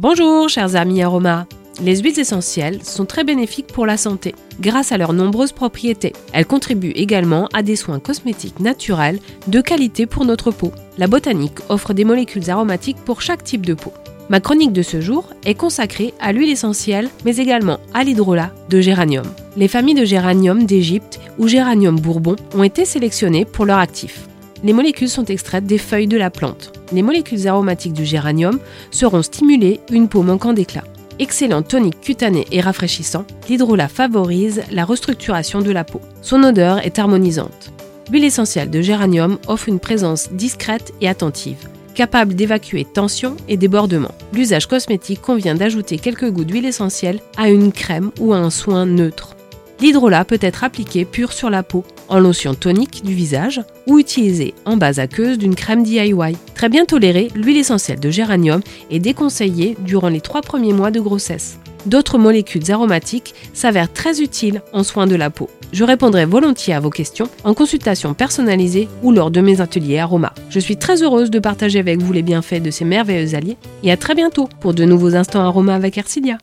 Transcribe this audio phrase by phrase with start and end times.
[0.00, 1.46] Bonjour chers amis aromas
[1.80, 6.12] les huiles essentielles sont très bénéfiques pour la santé grâce à leurs nombreuses propriétés.
[6.32, 10.70] Elles contribuent également à des soins cosmétiques naturels de qualité pour notre peau.
[10.98, 13.92] La botanique offre des molécules aromatiques pour chaque type de peau.
[14.28, 18.80] Ma chronique de ce jour est consacrée à l'huile essentielle, mais également à l'hydrolat de
[18.80, 19.26] géranium.
[19.56, 24.27] Les familles de géranium d'Égypte ou géranium bourbon ont été sélectionnées pour leur actif.
[24.64, 26.72] Les molécules sont extraites des feuilles de la plante.
[26.92, 28.58] Les molécules aromatiques du géranium
[28.90, 30.84] seront stimulées une peau manquant d'éclat.
[31.20, 36.00] Excellent tonique cutané et rafraîchissant, l'hydrolat favorise la restructuration de la peau.
[36.22, 37.72] Son odeur est harmonisante.
[38.10, 44.14] L'huile essentielle de géranium offre une présence discrète et attentive, capable d'évacuer tension et débordement.
[44.32, 48.86] L'usage cosmétique convient d'ajouter quelques gouttes d'huile essentielle à une crème ou à un soin
[48.86, 49.36] neutre.
[49.80, 54.54] L'hydrolat peut être appliqué pur sur la peau, en lotion tonique du visage ou utilisé
[54.64, 56.36] en base aqueuse d'une crème DIY.
[56.54, 58.60] Très bien tolérée, l'huile essentielle de géranium
[58.90, 61.58] est déconseillée durant les trois premiers mois de grossesse.
[61.86, 65.48] D'autres molécules aromatiques s'avèrent très utiles en soins de la peau.
[65.72, 70.32] Je répondrai volontiers à vos questions en consultation personnalisée ou lors de mes ateliers aromas.
[70.50, 73.92] Je suis très heureuse de partager avec vous les bienfaits de ces merveilleux alliés et
[73.92, 76.38] à très bientôt pour de nouveaux instants aromas avec Ercilia.